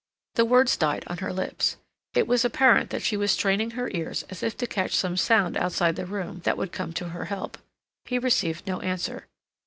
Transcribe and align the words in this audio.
The 0.33 0.45
words 0.45 0.77
died 0.77 1.03
on 1.05 1.17
her 1.19 1.31
lips. 1.31 1.77
It 2.15 2.25
was 2.25 2.43
apparent 2.43 2.89
that 2.89 3.03
she 3.03 3.15
was 3.15 3.31
straining 3.33 3.69
her 3.77 3.87
ears 3.93 4.23
as 4.31 4.41
if 4.41 4.57
to 4.57 4.65
catch 4.65 4.95
some 4.95 5.15
sound 5.15 5.55
outside 5.55 5.95
the 5.95 6.07
room 6.07 6.39
that 6.43 6.57
would 6.57 6.71
come 6.71 6.91
to 6.93 7.09
her 7.09 7.25
help. 7.25 7.59
He 8.05 8.17
received 8.17 8.65
no 8.65 8.79
answer. 8.79 9.27